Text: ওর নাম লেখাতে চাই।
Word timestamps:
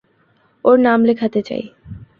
ওর 0.65 0.77
নাম 0.79 0.99
লেখাতে 1.05 1.39
চাই। 1.41 1.63